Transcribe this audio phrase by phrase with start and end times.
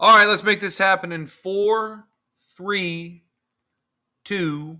[0.00, 2.06] All right, let's make this happen in four,
[2.56, 3.24] three,
[4.24, 4.78] two.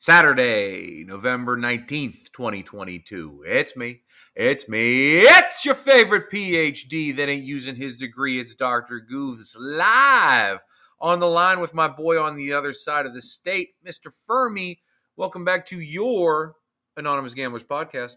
[0.00, 3.44] Saturday, November 19th, 2022.
[3.46, 4.00] It's me.
[4.34, 5.20] It's me.
[5.20, 8.40] It's your favorite PhD that ain't using his degree.
[8.40, 9.00] It's Dr.
[9.00, 10.64] Goofs live
[11.00, 14.12] on the line with my boy on the other side of the state, Mr.
[14.26, 14.80] Fermi.
[15.16, 16.56] Welcome back to your
[16.96, 18.16] Anonymous Gamblers podcast.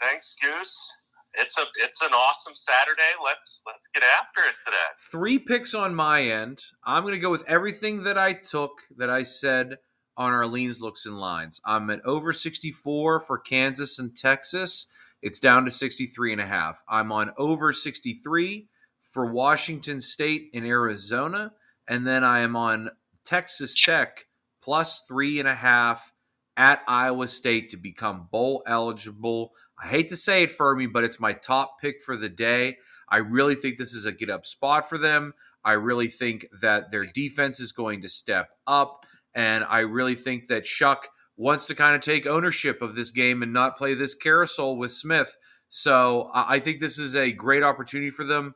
[0.00, 0.92] Thanks, Goose
[1.36, 3.02] it's a it's an awesome Saturday.
[3.22, 4.76] Let's let's get after it today.
[5.10, 6.60] Three picks on my end.
[6.84, 9.78] I'm going to go with everything that I took that I said
[10.16, 11.60] on our leans, looks, and lines.
[11.64, 14.90] I'm at over 64 for Kansas and Texas.
[15.22, 16.82] It's down to 63 and a half.
[16.88, 18.68] I'm on over 63
[19.00, 21.52] for Washington State and Arizona,
[21.88, 22.90] and then I am on
[23.24, 24.26] Texas Tech
[24.62, 26.12] plus three and a half
[26.56, 29.52] at Iowa State to become bowl eligible.
[29.82, 32.78] I hate to say it, Fermi, but it's my top pick for the day.
[33.08, 35.34] I really think this is a get up spot for them.
[35.64, 39.04] I really think that their defense is going to step up.
[39.34, 41.04] And I really think that Shough
[41.36, 44.92] wants to kind of take ownership of this game and not play this carousel with
[44.92, 45.36] Smith.
[45.68, 48.54] So I think this is a great opportunity for them.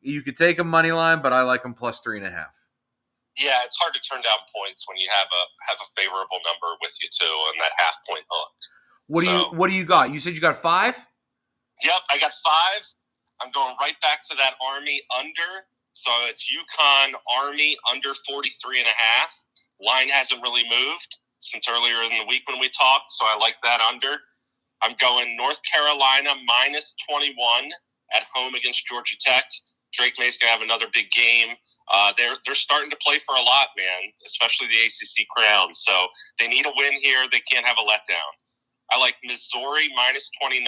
[0.00, 2.68] You could take a money line, but I like them plus three and a half.
[3.36, 6.76] Yeah, it's hard to turn down points when you have a have a favorable number
[6.82, 8.52] with you too, and that half point hook.
[9.06, 10.10] What do you What do you got?
[10.10, 10.94] You said you got five.
[11.82, 12.82] Yep, I got five.
[13.40, 15.64] I'm going right back to that Army under.
[15.92, 19.34] So it's UConn Army under 43 and a half.
[19.80, 23.56] Line hasn't really moved since earlier in the week when we talked, so I like
[23.64, 24.16] that under.
[24.82, 27.34] I'm going North Carolina minus 21
[28.14, 29.44] at home against Georgia Tech.
[29.92, 31.56] Drake Maye's gonna have another big game.
[31.92, 34.12] Uh, they're they're starting to play for a lot, man.
[34.26, 35.74] Especially the ACC crown.
[35.74, 36.06] So
[36.38, 37.26] they need a win here.
[37.30, 38.30] They can't have a letdown.
[38.92, 40.66] I like Missouri minus 29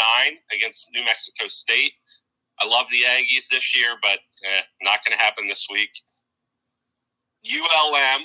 [0.55, 1.93] against New Mexico State.
[2.61, 5.91] I love the Aggies this year, but eh, not going to happen this week.
[7.43, 8.23] ULM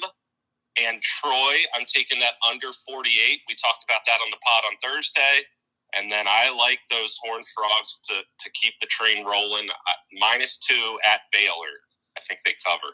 [0.79, 3.41] and Troy, I'm taking that under 48.
[3.47, 5.41] We talked about that on the pod on Thursday.
[5.97, 9.67] And then I like those Horned Frogs to, to keep the train rolling.
[9.69, 11.73] Uh, minus two at Baylor.
[12.17, 12.93] I think they cover.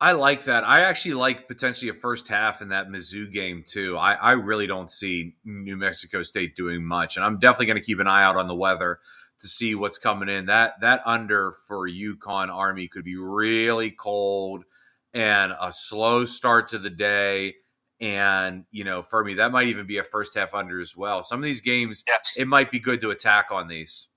[0.00, 0.64] I like that.
[0.64, 3.96] I actually like potentially a first half in that Mizzou game too.
[3.96, 7.84] I, I really don't see New Mexico State doing much, and I'm definitely going to
[7.84, 8.98] keep an eye out on the weather
[9.40, 10.46] to see what's coming in.
[10.46, 14.64] That that under for UConn Army could be really cold
[15.12, 17.54] and a slow start to the day.
[18.04, 21.24] And you know, for me, that might even be a first half under as well.
[21.24, 22.36] Some of these games, yes.
[22.36, 24.12] it might be good to attack on these.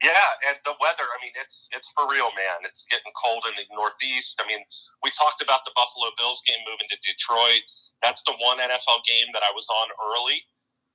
[0.00, 2.64] Yeah, and the weather, I mean, it's it's for real, man.
[2.64, 4.40] It's getting cold in the Northeast.
[4.40, 4.64] I mean,
[5.04, 7.60] we talked about the Buffalo Bills game moving to Detroit.
[8.00, 10.40] That's the one NFL game that I was on early.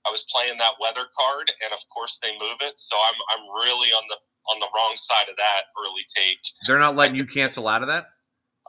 [0.06, 2.82] I was playing that weather card, and of course they move it.
[2.82, 4.18] So I'm I'm really on the
[4.50, 6.42] on the wrong side of that early take.
[6.66, 8.10] They're not letting you cancel out of that.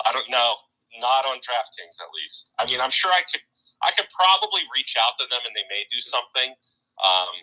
[0.05, 0.61] I don't know.
[1.01, 2.53] Not on DraftKings, at least.
[2.59, 3.41] I mean, I'm sure I could
[3.85, 6.55] I could probably reach out to them, and they may do something.
[7.03, 7.35] Um,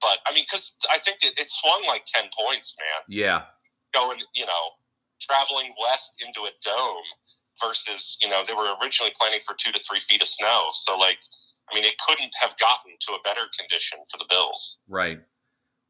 [0.00, 3.02] but I mean, because I think it, it swung like ten points, man.
[3.08, 3.42] Yeah,
[3.94, 4.64] going you know
[5.20, 7.08] traveling west into a dome
[7.62, 10.68] versus you know they were originally planning for two to three feet of snow.
[10.72, 11.18] So like,
[11.70, 14.78] I mean, it couldn't have gotten to a better condition for the Bills.
[14.88, 15.20] Right.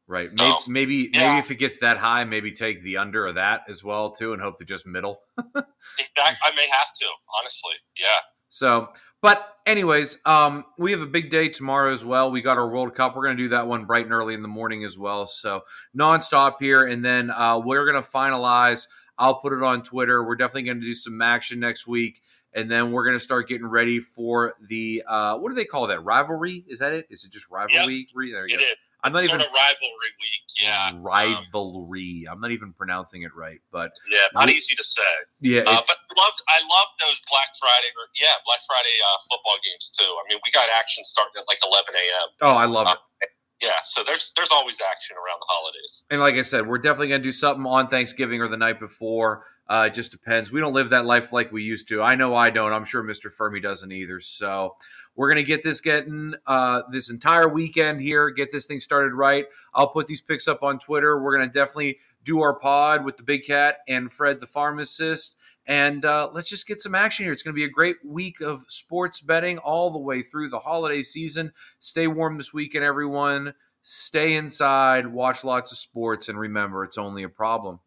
[0.07, 0.31] Right.
[0.31, 1.29] So, maybe maybe, yeah.
[1.29, 4.33] maybe if it gets that high, maybe take the under of that as well too,
[4.33, 5.21] and hope to just middle.
[5.37, 7.05] I may have to,
[7.39, 7.73] honestly.
[7.95, 8.07] Yeah.
[8.49, 8.89] So
[9.21, 12.31] but anyways, um, we have a big day tomorrow as well.
[12.31, 13.15] We got our World Cup.
[13.15, 15.27] We're going to do that one bright and early in the morning as well.
[15.27, 15.61] So
[15.97, 18.87] nonstop here, and then uh, we're going to finalize.
[19.17, 20.23] I'll put it on Twitter.
[20.23, 22.21] We're definitely going to do some action next week,
[22.53, 25.87] and then we're going to start getting ready for the uh, what do they call
[25.87, 26.03] that?
[26.03, 26.65] Rivalry?
[26.67, 27.07] Is that it?
[27.09, 28.07] Is it just rivalry?
[28.13, 28.31] Yep.
[28.31, 28.63] There you it go.
[28.63, 28.75] Is.
[29.03, 30.43] I'm not even rivalry week.
[30.59, 32.27] Yeah, rivalry.
[32.27, 35.13] Um, I'm not even pronouncing it right, but yeah, not we, easy to say.
[35.39, 39.55] Yeah, uh, but love I love those Black Friday or yeah Black Friday uh, football
[39.63, 40.03] games too.
[40.03, 42.27] I mean, we got action starting at like 11 a.m.
[42.41, 43.29] Oh, I love uh, it.
[43.61, 46.03] Yeah, so there's there's always action around the holidays.
[46.09, 49.45] And like I said, we're definitely gonna do something on Thanksgiving or the night before.
[49.67, 50.51] Uh, it just depends.
[50.51, 52.01] We don't live that life like we used to.
[52.01, 52.73] I know I don't.
[52.73, 53.31] I'm sure Mr.
[53.31, 54.19] Fermi doesn't either.
[54.19, 54.77] So
[55.15, 58.29] we're gonna get this getting uh, this entire weekend here.
[58.29, 59.45] Get this thing started right.
[59.73, 61.21] I'll put these picks up on Twitter.
[61.21, 65.35] We're gonna definitely do our pod with the Big Cat and Fred the pharmacist.
[65.69, 67.31] And uh, let's just get some action here.
[67.31, 70.57] It's going to be a great week of sports betting all the way through the
[70.57, 71.53] holiday season.
[71.77, 73.53] Stay warm this weekend, everyone.
[73.83, 77.79] Stay inside, watch lots of sports, and remember, it's only a problem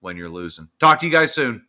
[0.00, 0.68] when you're losing.
[0.78, 1.64] Talk to you guys soon.